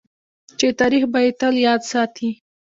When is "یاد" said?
1.67-1.81